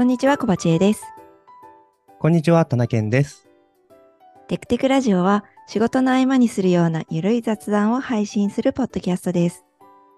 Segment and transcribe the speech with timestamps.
[0.00, 1.02] こんにちは、小鉢恵です。
[2.20, 3.46] こんにちは、田中健です。
[4.48, 9.66] テクテクラジオは仕事の合間にするようなゆるい雑談を配信するポッドキャストです。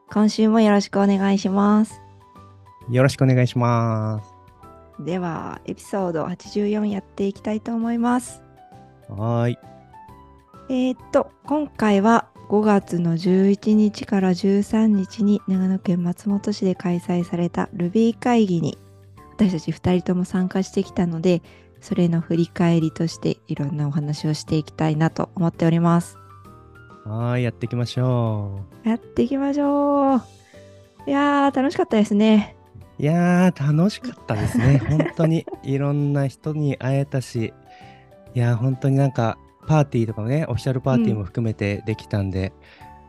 [0.08, 2.00] 今週もよろしくお願いします。
[2.92, 5.04] よろしくお願いします。
[5.04, 8.40] では、エピソード84やっていきたいと思います。
[9.08, 9.58] はーい。
[10.68, 18.78] えー、っと、今回は5月の11日から13日に長野県松本市で開催された Ruby 会議に
[19.42, 21.42] 私たち2人とも参加してきたので、
[21.80, 26.16] それの振り返りとしていろんなお話をしていきたいなと思っております。
[27.04, 30.22] はーい、やっていきましょやっていきましょう。
[31.08, 32.54] いやー、楽しかったですね。
[33.00, 33.02] う。
[33.02, 34.78] いやー、楽しかったですね。
[34.88, 37.52] 本当にいろんな人に会えたし、
[38.34, 42.52] いやー、本当になんか、パーティーとかもね、オフィシャルパーティーも含めてできたんで、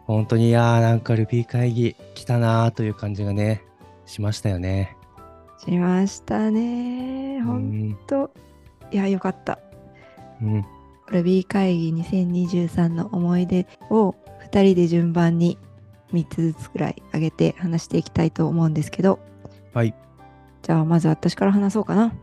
[0.06, 3.62] 本当にいやー、なんかルビー会議来たなーという感じがね、
[4.08, 4.98] しましたよね。
[5.64, 7.40] しましたね。
[7.42, 7.98] うほんん。
[8.08, 8.32] と。
[8.92, 9.60] いや、よかった。
[10.42, 10.66] うん。
[11.08, 14.16] Ruby 会議2023の思い出を
[14.52, 15.58] 2人で順番に
[16.12, 19.20] 3つずつくらい上げて話していきたいと思うんですけど、
[19.74, 19.94] はい。
[20.62, 22.14] じゃあまず私から話そうかな。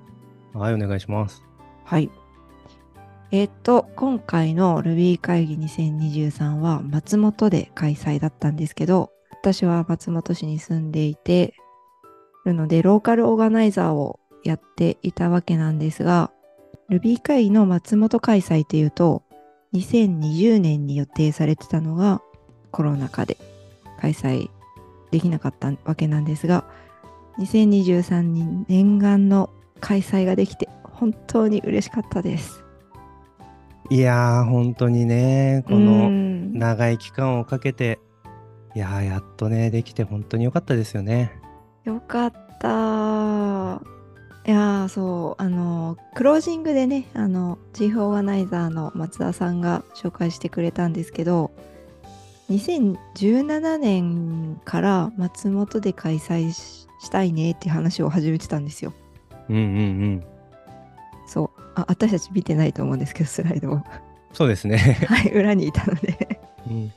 [0.54, 1.42] はい、お願いします。
[1.84, 2.10] はい。
[3.32, 11.54] えーっと、今回の Ruby 会議2023は松本で開催だったんですけど、私は松本市に住んでいて、
[12.44, 16.30] るので、ローカルオーガナイザーをやっていたわけなんですが、
[16.90, 19.22] Ruby 会議の松本開催というと、
[19.74, 22.20] 2020年に予定されてたのが
[22.72, 23.36] コロナ禍で
[24.00, 24.50] 開催
[25.12, 26.64] できなかったわけなんですが、
[27.38, 32.64] 2023年念願の開催ができて本当に嬉しかったです。
[33.90, 37.98] いやー、本当にね、こうの、ん長い期間をかけて、
[38.74, 41.39] いやーやっとね、できて本当に良かったですよね。
[41.84, 43.80] よかった。
[44.46, 51.50] いやーそうあのクロージングでねあのチーフオーガナイザーの松田さんが紹介してくれたんですけど
[52.50, 58.92] 2017年から松本で開催ししたいねって話を始めてたんですよ。
[59.48, 59.66] うんうんう
[60.16, 60.24] ん。
[61.26, 63.80] そうあ私たち見てないと思うんですけどスライドを
[64.32, 64.76] そうですね。
[65.08, 66.92] はい裏にいたのでうん、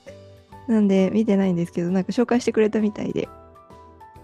[0.68, 3.30] なんで見てないんですけどなんか紹介してくれたみたいで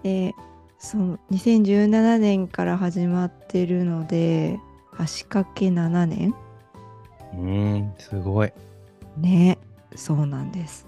[0.02, 0.34] で
[0.80, 4.58] その2017年から始まってるので
[4.98, 6.34] 足掛け7年
[7.32, 8.52] うん、すごい。
[9.16, 9.58] ね
[9.94, 10.86] そうなんです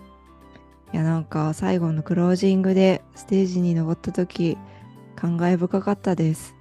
[0.92, 4.58] いやなんか最後のクロージングでステージに登った時
[5.16, 6.54] 感慨深かったです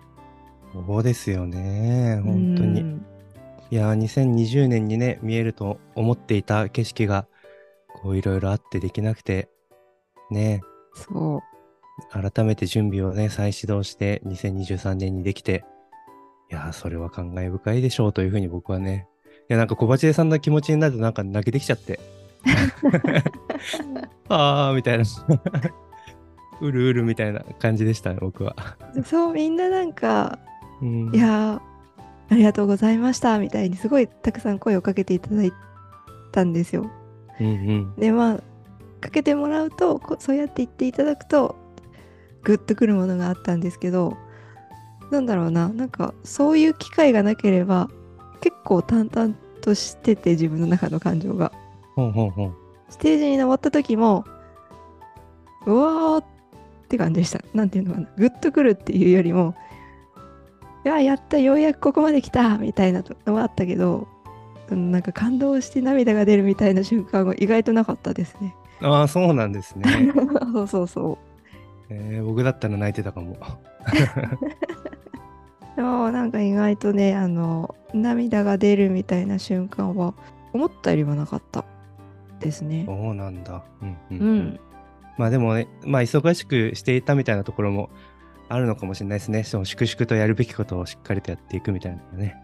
[0.74, 2.22] そうですよね。
[2.24, 2.82] 本当に。
[2.82, 3.06] うん
[3.72, 7.26] いやー、2020年にね、見えると思っていた景色が、
[8.02, 9.48] こういろいろあってできなくて、
[10.30, 10.60] ね、
[10.94, 11.51] そう
[12.10, 15.64] 改めて準備をね、再始動して、2023年にできて、
[16.52, 19.08] いやー、それは感慨深いでしょうというふうに僕はね、
[19.50, 22.00] いや、なんか小鉢江さんの気持ちになるとなんか泣けてきちゃって。
[24.30, 25.04] あー、みたいな。
[26.62, 28.56] うるうるみたいな感じでしたね、僕は。
[29.04, 30.40] そうみんななんか
[30.82, 31.62] うんいやー
[32.30, 35.52] ありがとうございましたみたいにすごいたくさん声をかけていただい
[36.32, 36.90] たんですよ
[37.40, 37.96] うんうん。
[37.96, 38.44] でまあ
[39.02, 41.56] かけてもらうとこそうやって言っていただくと
[42.44, 44.18] グッとくるものがあったんですけど
[45.12, 47.90] なんだろうななんかそういう機会がなければ
[48.42, 51.52] 結構淡々としてて自分の中の感情が
[51.96, 52.56] ほんほんほん。
[52.90, 54.26] ステージに登った時も
[55.66, 56.26] うわーっ
[56.88, 59.56] て感じでしたなんていうのかなグッとくるっていうよりも
[60.84, 64.08] いややったようやくここまで来たみたいなのはあったけど
[64.70, 70.12] うんなんか感動して涙が出るみたいな瞬間が意外となかったですねああ、そうなんですね。
[70.54, 71.31] そうそうそう。
[71.92, 73.38] えー僕だったら泣いてたかも。
[75.76, 80.14] でもなんか意外とね、あの、涙が出るみたいな瞬間は
[80.54, 81.66] 思ったよりもなかった
[82.40, 82.84] ですね。
[82.86, 83.64] そうなんだ。
[83.82, 84.34] うんうん、う。
[84.34, 84.60] ん。
[85.18, 87.90] まあでもね、まあ忙しくしていたみたいなところも
[88.50, 89.44] あるのかもしれないですね。
[89.44, 92.36] その粛々とやるべきことをしっかりとやっていくみたいなね、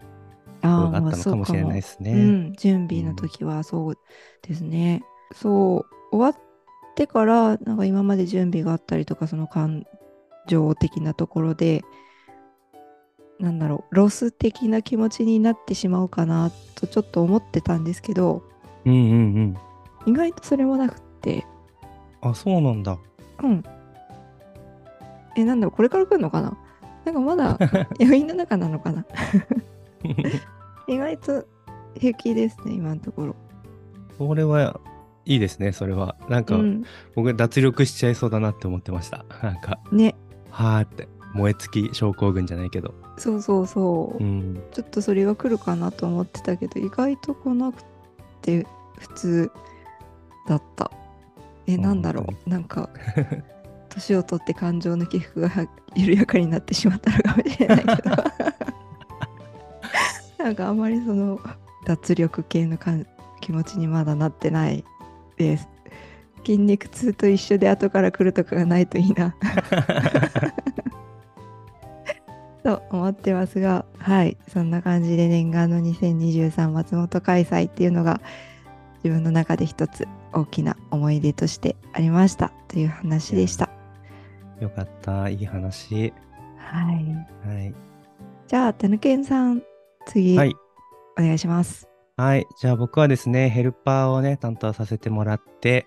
[0.62, 2.12] ところがあったのかもしれないですね。
[2.12, 3.98] うん、準備の時はそう
[4.42, 5.02] ですね。
[5.34, 6.47] そう、終わっ
[6.98, 9.86] てから、なんか今まで準備があったりとか、その感
[10.48, 11.84] 情的なところで、
[13.38, 18.42] なんだろう、ロス的な気持ちになってしまうかなとちょっと思ってたんですけど、
[18.84, 19.10] うんうん
[20.06, 20.12] うん。
[20.12, 21.46] 意外とそれもなくって、
[22.20, 22.98] あ、そうなんだ。
[23.44, 23.62] うん。
[25.36, 26.58] え、なんだろう、これから来るのかな？
[27.04, 27.56] なんかまだ
[28.02, 29.06] 余韻の中なのかな？
[30.88, 31.44] 意外と
[31.94, 33.36] 平気ですね、今のところ。
[34.18, 34.80] それは
[35.28, 36.16] いいですね、それは。
[36.28, 36.84] なんか、うん、
[37.14, 39.24] 僕脱力しちゃいそうだなって思ってました。
[39.42, 40.16] なんか、ね、
[40.50, 41.08] はーって。
[41.34, 42.94] 燃え尽き症候群じゃないけど。
[43.18, 44.62] そうそうそう、うん。
[44.72, 47.82] ちょっとそれが来るかなと思ってたけど意外と来なく
[48.40, 48.66] て
[48.98, 49.50] 普通
[50.48, 50.90] だった
[51.66, 52.88] えあなんだろ本うなんか
[53.90, 58.10] 年を取って感情の起伏がは緩やかになってしまったのかもしれないけど
[60.44, 61.40] なんかあんまりその
[61.84, 63.06] 脱力系のかん
[63.40, 64.84] 気持ちにまだなってない
[65.38, 65.68] です
[66.44, 69.34] 筋肉痛と一緒で後から来るとかがないといいな
[72.62, 78.20] と思ってますがはいそんな感じで念願の2023松本開催っていうのが
[79.04, 83.70] 自分の中で一つ大きな思い出としてありましたという話でした。
[84.60, 85.28] よかった。
[85.28, 86.12] いい話。
[86.56, 87.48] はい。
[87.48, 87.74] はい。
[88.46, 89.62] じゃあ、たぬけんさん、
[90.06, 90.54] 次、はい。
[91.18, 91.87] お願いします。
[92.18, 92.48] はい。
[92.60, 95.86] じゃあ僕はですね、ヘルパーをね、担当させてもらって、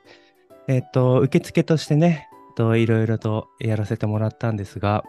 [0.70, 5.04] えっ、と、受付としてね、えっといろいろとやらせてもらったんですが、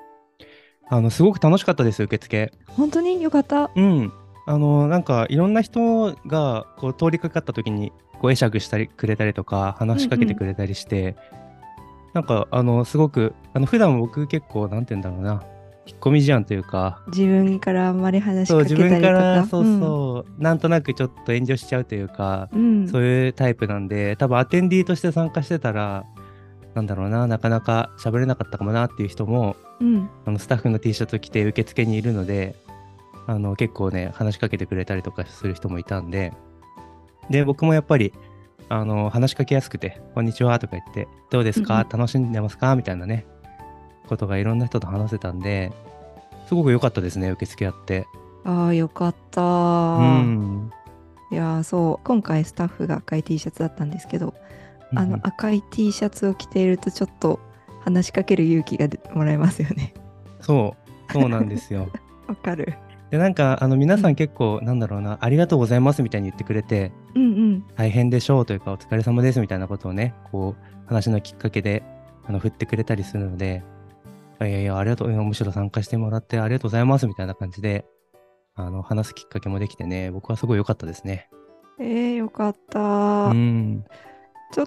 [0.90, 2.52] あの、すごく楽しかったです、受付。
[2.66, 3.70] 本当によかった。
[3.72, 4.12] うん。
[4.46, 11.14] あの、なんか、いろんな人が、こう、通りかかった時に、こう、会釈したり、くれたりとか、話しかけてくれたりして、
[12.14, 15.44] なんか、あの、すごく、あの、普段僕結構、なんて言うんだろうな、
[15.84, 18.88] 引っ込み思案というか、自分からあんまり話しかけたりとか。
[18.88, 22.88] 分から、そうそう、なんとなくちょっと遠慮しちゃうというか、うん。
[22.88, 26.05] そういうタイプなんで、多分アテンディーとして参加してたら、
[26.75, 30.08] なんだろうな、なかなか喋れなかったかもなっていう人も、うん。
[30.25, 32.55] あのスタッフの T シャツを着て受付にいるので、
[33.26, 36.32] あの結構ね、話しかけてくれたりとかする人もいたんで、
[37.28, 38.12] で、僕もやっぱり、
[38.69, 42.75] あの話しかけやすくて、こんにちはとか言って、どうですか、うんう楽しんでますか？
[42.75, 43.26] みたいなね、
[44.08, 45.72] ことがいろんな人と話せたんで、
[46.46, 48.06] すごく良かったですね、受付やって。
[48.44, 49.40] ああ、よかった。
[49.40, 50.70] うん。
[51.31, 54.34] いやーそう今回スタッフが赤い T シャツだったんですけど、
[54.94, 57.40] あの赤い T シャツを着ているとちょっと
[57.81, 59.94] 話しかける勇気が出もらえますよね。
[60.40, 60.76] そ
[61.08, 61.88] う、そうなんですよ。
[62.28, 62.75] わかる。
[63.10, 67.64] で、なんか、あの、皆さん結構、なんだろうな、ありがとうございますみたいに言ってくれて、うんうん。
[67.76, 71.82] 大変でしょうというか、お疲れ様ですみたいなことをね、こう、話のきっかけで、
[72.26, 73.62] あの、振ってくれたりするので、
[74.46, 77.84] いやいや、ありがとう、むしろ参加してもらってありがとうございますみたいな感じで、
[78.54, 81.28] あの、話すきっかけもできてね、僕はすごい良かったですね。
[81.78, 82.80] えー、よかった。
[83.28, 83.84] うん。
[84.52, 84.66] ちょっ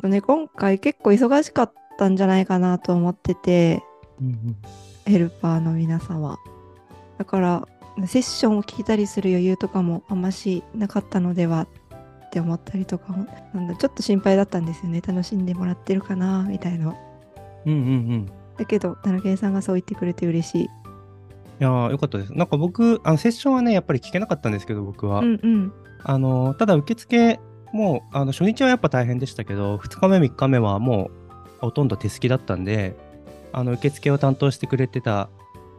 [0.00, 3.82] とね今回結構忙しかったんじゃないかなと思ってて
[4.20, 4.56] うん
[5.04, 6.38] ヘルパーの皆様
[7.18, 7.68] だから
[8.06, 11.66] セッションを聞いたりする余裕とかもあんましなかったのでは
[12.26, 13.12] って思ったりとか
[13.52, 16.94] なんだちょっと心配だったんですよね楽しんでもらってるかなみたいな
[17.66, 17.82] うんうんう
[18.16, 18.32] ん。
[18.60, 20.68] だけど田中さんがそう言ってくれて嬉しいい
[21.60, 22.32] やー、よかったです。
[22.32, 25.20] なんか僕、あの、セッションはね、やっぱり聞けなかったんですけど、僕は。
[25.20, 25.72] うんうん
[26.02, 27.38] あの、ただ受付
[27.74, 31.10] も、あの、初日はやっぱ大変でしたけど、2日目、3日目はも
[31.58, 32.96] う、ほとんど手すきだったんで、
[33.52, 35.28] あの、受付を担当してくれてた、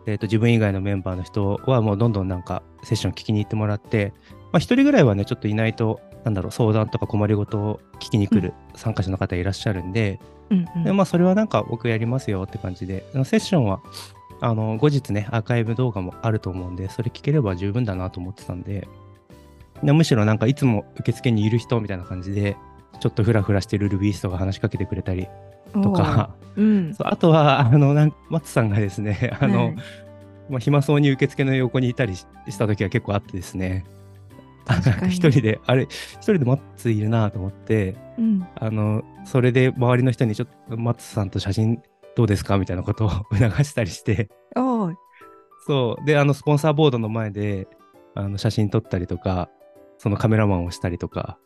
[0.05, 4.13] えっ、と、自分以外のメンバーの人は、もうどんどんなんか、セッション聞きに行ってもらって、
[4.51, 13.81] まあ、一人ぐらいはね、ちょっといないと、なんだろう、相談とか困りごとを聞きに来る参加者の方いらっしゃるんで、うんうんでまあ、それはなんか僕やりますよって感じで、セッションは、
[14.41, 18.87] あの、後日ね、アーカイブ動画もあると思うんで、それ聞ければ十分だなと思ってたんで、
[19.83, 22.57] でむしろなんかいつも受付にいる人みたいな感じで、
[22.99, 25.27] ちょっとフラフラしてるルビーストが話しかけてくれたり
[25.73, 26.95] とか、うん。
[26.99, 29.75] あとは、あの、なん松さんがですね、あの、はい。
[30.49, 33.85] まあ、暇そうに受付の横にいたりしした時は結構あってですね、
[35.09, 38.47] 一人で、あれ、一人でマッツいるなと思って、うん。
[38.55, 41.81] あの、それで周りの人にちょっと、松さんと写真
[42.15, 44.29] どうですかみたいなことを 促したりして、
[45.65, 46.05] そう。
[46.05, 47.67] で、あの、スポンサーボードの前で、
[48.15, 49.49] あの、写真撮ったりとか、
[49.97, 51.37] そのカメラマンをしたりとか、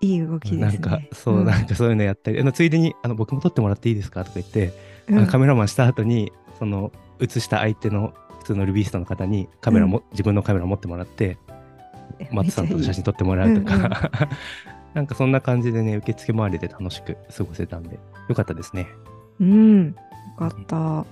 [0.00, 0.60] いい動きですね。
[0.60, 1.46] なんか、そう、ん。
[1.46, 4.72] なんかそういうのやったり、あのついでに、あの、僕も撮ってもらっていいですかとか言って、
[5.08, 5.18] うん。
[5.18, 11.38] あのカメラマンした後に、その、写した相手の普通のルビーストの方にカメラも、自分のカメラ持ってもらって、
[12.30, 13.90] 松さんと写真撮ってもらうとか、うんうん
[14.94, 18.88] なんかそんな感じでね、受付周りで楽しく過ごせたんで、よかったですね。
[19.40, 19.94] うん、よ
[20.36, 21.06] かった。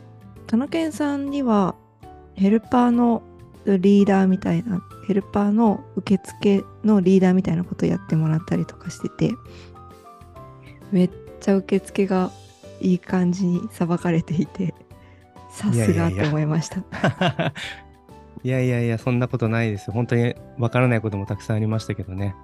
[0.47, 1.75] 田中さんには
[2.35, 3.23] ヘルパーの
[3.67, 9.35] リーダーみたいな、ヘルパーの受付のリーダーみたいなことやってもらったりとかしてて、
[10.90, 12.31] めっちゃ受付が
[12.81, 14.75] いい感じにさばかれていて、
[15.50, 16.78] さすがって思いました。
[16.78, 17.52] いやいやいや、
[18.99, 19.92] そんなことないですよ。
[19.92, 22.35] 本当にわからないこともたくさんありましたけどね。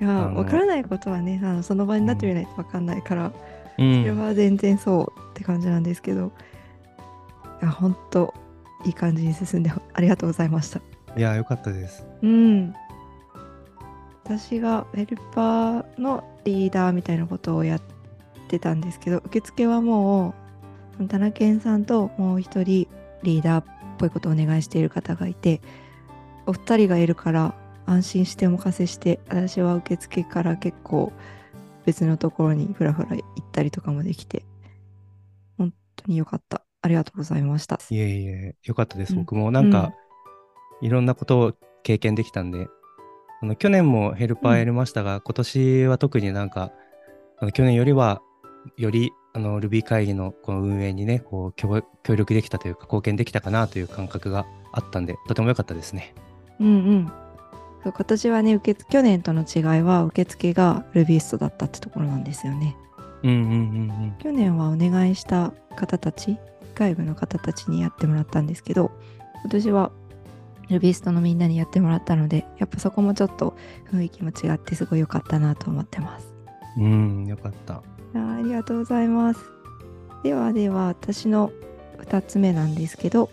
[0.00, 3.32] いやわからないことはねあのその場になってみないとわかんないから、う
[3.76, 4.18] それん。
[4.18, 6.32] は全然そうって感じなんですけど
[7.62, 8.34] いやほんと
[8.84, 10.80] いい感じに進んでありがとうございました
[11.16, 12.04] いや、よかったです。
[12.22, 12.74] うん
[14.24, 17.82] 私がヘルパーのリーダーみたいなことをやっ
[18.48, 20.34] てたんですけど受付はも
[21.00, 22.88] う田中健さんともう一人
[23.22, 23.64] リーダーっ
[23.96, 25.60] ぽいことをお願いしている方がいて
[26.46, 27.54] お二人がいるから
[27.86, 31.12] 安心してお任せして私は受付から結構
[31.84, 33.22] 別のところにふらふら行っ
[33.52, 34.44] たりとかもできて
[35.56, 36.66] 本当に良かった。
[36.86, 37.80] ありがとうございました。
[37.90, 39.12] いえいえ、よかったです。
[39.12, 39.18] うん。
[39.20, 39.92] 僕もなんか、
[40.80, 42.68] いろんなことを経験できたんで、
[43.42, 46.70] あの去年もヘルパーやりましたが、今年は特になんか、
[47.40, 48.22] あの去年よりは、
[48.76, 56.14] よりあの Ruby 会議のこの運営にね、こう協協力できたというか、貢献できたかなという感覚があったんで、とても良かったですね。
[56.58, 57.12] うんうん
[57.84, 62.74] そう今年はね受付去年との違いは受付が Rubyist だったってところなんですよね
[63.22, 63.42] うんうんう
[64.06, 66.38] ん去年はお願いした方たち
[66.74, 68.90] 外部の方たちにやってもらったんですけど
[69.42, 69.92] 今年は
[70.70, 73.54] Rubyist のみんなにやってもらったのでやっぱそこもちょっと
[73.92, 76.34] 雰囲気も違ってすごい良かったなと思ってます
[76.78, 76.84] うん。
[76.84, 77.82] うん、よかった。
[78.16, 79.40] ありがとうございます。
[80.22, 81.52] ではでは私の
[81.98, 83.30] 2つ目なんですけど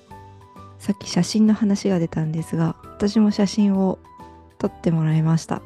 [0.79, 3.99] さっき写真の話が出たんですが私も写真を
[4.59, 5.61] 撮ってもらいました。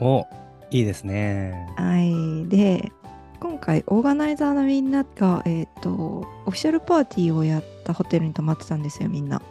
[0.00, 0.26] お
[0.70, 1.68] いいですね。
[1.76, 2.48] はい。
[2.48, 2.92] で
[3.40, 5.90] 今回オーガナイザーのみんながえっ、と
[6.46, 9.42] オフィシャルパーティーをやったホテルに泊まってたんですよみんな。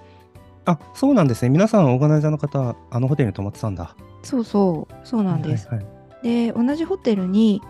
[0.66, 1.50] あ、そうなんですね。
[1.50, 3.96] 皆さん、オーガナイザーの方、あのホテルに泊まってたんだ。
[4.24, 4.94] そうそう。
[5.04, 5.88] そうなんです、はいはい。
[6.24, 7.62] で同じホテルに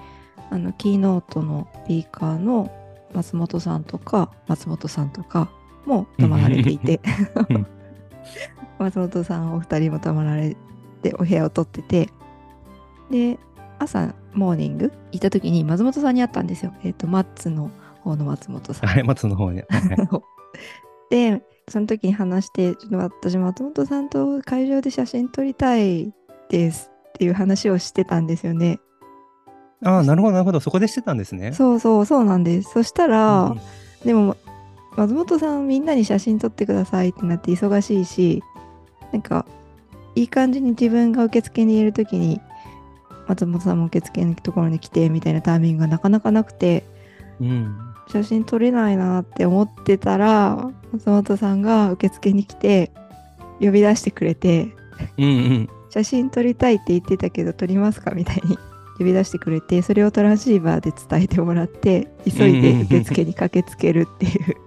[0.52, 2.72] あのキーノートのスピーカーの
[3.14, 5.50] 松本さんとか松本さんとか
[5.86, 7.02] も泊まられていて。
[7.50, 7.68] うん
[8.80, 10.56] 松本さんお二人も泊まられ
[11.02, 12.10] てお部屋を取ってて。
[13.10, 13.38] で
[13.80, 16.74] 朝モーニング行った時に松本さんに会ったんですよ。
[16.84, 18.90] えっ、とマッツの方の松本さん。
[18.90, 19.64] はい、松の方に。
[21.10, 26.14] でその時に話してちょっと私松本さんと会場で写真撮りたい
[26.50, 28.80] ですっていう話をしてたんですよね
[29.84, 30.60] ああ、なるほど、なるほど。
[30.60, 31.54] そこでしてたんですね。
[31.54, 33.60] そうそうそうなんですそしたら、うんうん
[34.06, 34.36] でも
[34.96, 38.44] 松本さんみんなに写真撮ってくださいってなって忙しいし
[39.12, 39.46] なんか
[40.16, 42.42] いい感じに自分が受付にいる時に
[43.28, 46.84] 松本さんも受付のところに来てみたいなタイミングがなかなかなくて
[47.40, 47.78] うん。
[48.08, 52.92] 写真撮れないなって思ってたら松本さんが受付に来て
[53.62, 54.76] 呼び出してくれて
[55.18, 55.70] うんうん。
[55.90, 58.58] 写真撮りたいって言ってたけど撮りますかみたいに
[59.02, 64.58] 呼び出してくれてそれをトランシーバーで伝えてもらって急いで受付に駆けつけるっていう。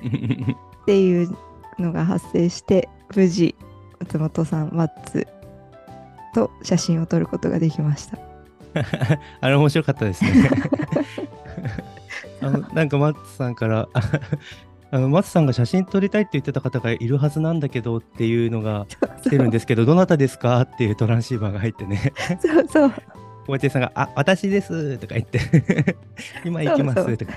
[0.82, 1.36] っていう
[1.78, 3.54] のが発生して無事
[4.00, 5.26] 松本さんマッツ
[6.34, 8.18] と写真を撮ることができました。
[9.40, 10.50] あれ面白かったですね。
[12.40, 14.00] あのなんかマッツさんからあ
[14.90, 18.86] あのマッツさんが写真撮りたいって言ってた方がいるはずなんだけどっていうのが
[19.22, 22.12] 来てるんですけどどなたですかっていうトランシーバーが入ってね。
[22.40, 22.92] そうそう
[23.46, 25.40] 小町さんが「あ私です」とか言って
[26.44, 27.32] 「今行きます」とか。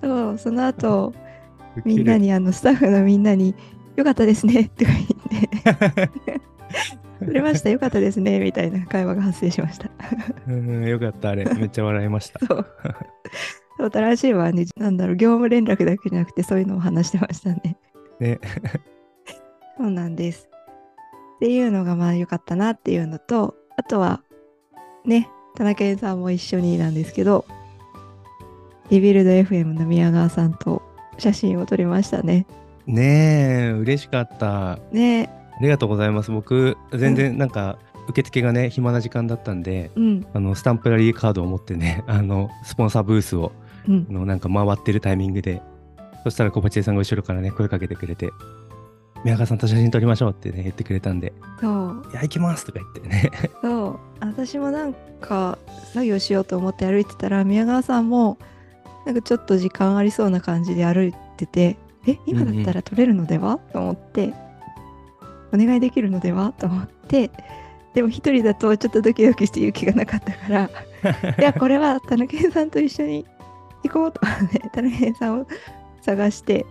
[0.00, 1.14] そうその後
[1.84, 3.54] みんなにあのスタッフのみんなに
[3.96, 6.40] 「よかったですね」とか言って
[7.24, 9.90] 「撮れましたよかったですね」みたいな会話が発生しました。
[10.48, 11.44] うんよかったあれ。
[11.44, 12.44] めっちゃ笑いました。
[12.46, 12.66] そう。
[13.78, 17.76] そうトランシーバーになんだろう業務連絡だけじゃなくてそういうのを話してましたね。
[18.20, 18.38] ね。
[19.76, 20.48] そうなんです。
[21.36, 24.22] っていうのがまあ良かったなっていうのと、あとは
[25.06, 27.44] ね、田中健さんも一緒になんですけど、
[28.90, 30.82] リビルド FM の宮川さんと
[31.18, 32.46] 写真を撮りましたね。
[32.86, 34.78] ねえ嬉しかった。
[34.92, 36.30] ね、ありがとうございます。
[36.30, 43.52] 僕全然なんか受付がね暇な時間だったんでうん、あのスタンプラリーカードを持ってね あのスポンサーブースを
[43.88, 44.06] うん。
[44.10, 45.62] あ、のなんか回ってるタイミングで
[46.24, 48.30] そしたら小鉢さんが後ろからね声かけてくれて
[49.24, 51.32] 宮川さんと写真撮りましょうってね言ってくれたんで。
[51.60, 53.30] そう、「いや行きます」とか言ってね。
[53.62, 53.98] そう。
[54.20, 55.58] 私もなんか
[55.92, 58.38] 作業しようと思って歩いてたら、宮川さんも
[59.04, 64.34] なんかちょっと時間ありそうな感じで歩いてて、え、今だったら撮れるのでは、と思って、
[65.52, 66.52] お願いできるのでは？
[66.52, 67.30] と思って、
[67.94, 70.70] でも一人だとちょっとドキドキして勇気がなかったから、
[71.38, 73.26] いや、これは田中さんと一緒に
[73.84, 75.46] 行こうと、ね、田中さんを
[76.02, 76.66] 探して、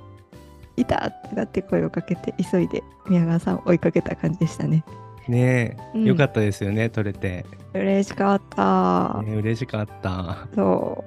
[0.78, 4.84] いたってなって声をかけて、急いで宮川さんを追いかけた感じでしたね。
[5.28, 9.22] ねえ、うんよかったですよね撮れて、嬉しかった。
[9.24, 11.04] ね、嬉しかったそ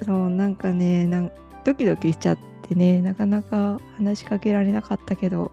[0.00, 1.32] う、そう、なんかね、なん
[1.64, 5.52] ドキドキしちゃってね、なかなか話しかけられなかったけど、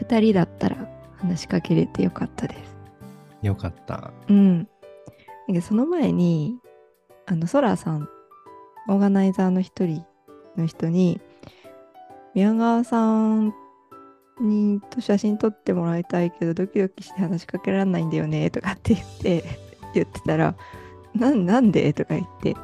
[0.00, 0.76] 2人だったら
[1.18, 2.76] 話しかけれてよかったです。
[3.42, 4.68] よかったうん。
[5.48, 6.56] なんかその前に、
[7.26, 8.08] あの、ソラさん、
[8.88, 10.04] オーガナイザーの一人
[10.56, 11.20] の人に、
[12.34, 13.54] 宮川さん
[14.40, 19.44] にと写真撮ってもらいたいけど、ドキドキして話しかけられないんだよね、とかって言って、
[19.94, 20.54] 言ってたら、
[21.14, 21.92] なんなんで？
[21.92, 22.56] とか言って、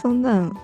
[0.00, 0.58] そんなん、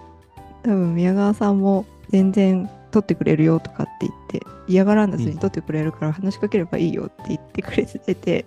[0.62, 8.46] 多分宮川さんも全然取ってくれるよとかって言って嫌がらんだずに取ってくれるから話しかければいいよって言ってくれてて、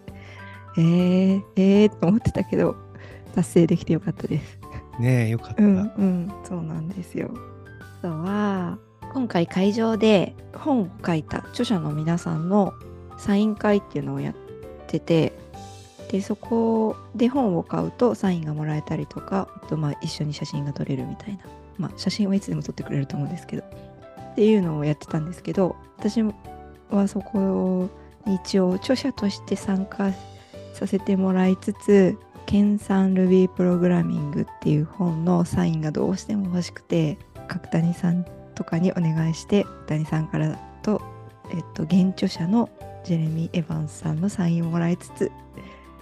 [0.77, 2.75] えー、えーと思ってたけど
[3.33, 4.59] 達成できてよかったです。
[4.99, 7.33] ねえよかった、うんうんそうなんですよ。
[7.99, 8.77] あとは
[9.15, 12.73] 今回会場で本を書いた著者の皆さんの
[13.17, 14.35] サイン会っていうのをやっ
[14.87, 15.31] てて
[16.11, 21.45] でそこで本を買うとサインがもらえたりとかあとまあ一緒に写真が撮れるみたいな、
[21.77, 23.63] まあ、写真はいつでも撮ってくれると思うんですけど。
[23.63, 26.21] っていうのをやってたんですけど私
[26.89, 27.89] はそこ
[28.25, 30.11] に一応著者として参加
[30.73, 32.17] させてもらいつつ
[32.47, 37.17] 研鑽 Ruby プログラミングっていう本のサインがどうしても欲しくて
[37.47, 41.01] 角谷さんとかにお願いして角谷さんからと、
[41.51, 42.69] えっと、現著者の
[43.03, 45.31] ジェレミー・エヴァンスさんのサインをもらいつつ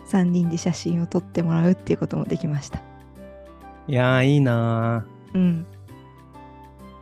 [0.09, 2.81] 3人で写真を撮ってもらうっていうこともできました。
[3.87, 5.65] いやーいいなうん、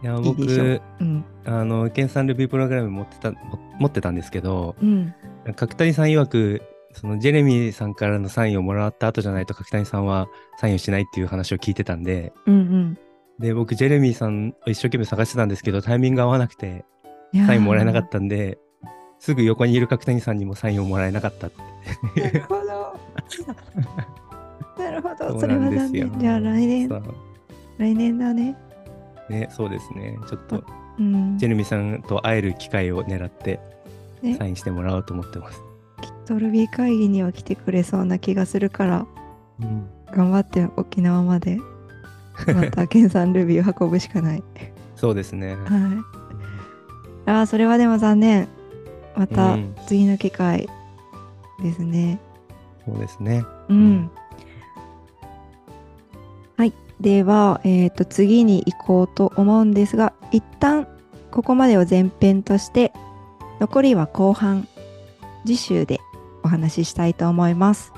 [0.01, 3.37] ーいやいいでしょ僕うん、あの研鑽 Ruby プログラム持ってたも
[3.79, 5.13] 持ってたんですけどうん、
[5.55, 6.61] 角谷さん曰く
[6.93, 10.27] そのジェレミーさんからのサインをもらった後じゃないと角谷さんは
[10.57, 12.97] サインをしないっていう話を聞いてたんでうん、
[13.39, 16.85] で僕ジェレミーさんを一生懸命探してたんですけどタイミング合わなくて
[17.33, 17.47] うん。
[17.47, 18.59] サインもらえなかっったんで
[19.19, 21.63] すぐ横にいる角谷さんにもサインをもらえなかったってた。
[22.21, 22.99] なるほど。
[24.83, 25.39] なるほど。
[25.39, 26.19] それは残念。
[26.19, 26.89] じゃあ来年
[27.77, 28.57] 来年だね。
[29.29, 30.63] ねそうですねちょっと
[30.99, 31.37] うん。
[31.37, 33.59] ジェレミーさんと会える機会を狙って
[34.21, 35.61] ねサインしてもらおうと思ってます、
[36.01, 39.05] きっとルビー会議には来てくれそうな気がするから、
[39.61, 41.57] うん頑張って沖縄まで、
[42.47, 44.43] また研鑽ルビーを運ぶしかない。
[44.95, 45.55] そうですね。
[45.55, 46.05] は
[47.25, 47.29] い。
[47.29, 48.47] ああ、それはでも残念。
[49.15, 50.69] またうん次の機会
[51.61, 52.19] ですね。
[52.85, 53.43] そうですね。
[53.69, 53.77] うん。
[53.77, 54.11] うん
[56.57, 56.73] はい。
[56.99, 60.87] では、えっ、と、次に行こうと思うんですが、一旦
[61.31, 62.93] ここまでを前編として、
[63.59, 64.67] 残りは後半、
[65.45, 65.99] 次週で
[66.43, 67.93] お話ししたいと思います。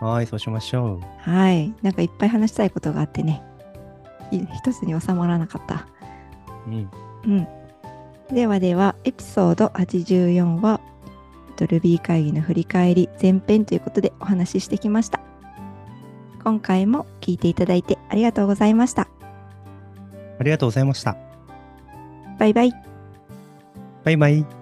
[0.00, 1.72] はい、そうしましょはい。
[1.82, 3.42] なんかいっぱい話したいことがあってね、
[4.30, 5.86] い一つに収まらなかった。
[6.66, 6.70] う。
[6.70, 6.90] うん。
[7.24, 7.48] うん。
[8.34, 10.80] ではでは、エピソード84は、
[11.48, 15.20] えっと Ruby 会議の振り返り前編ということでお話ししてきました。
[16.44, 19.08] 今回も聞いていただいてありがとうございました。
[20.38, 21.16] ありがとうございました。
[22.38, 22.72] バイバイ。
[24.04, 24.55] バイバイ。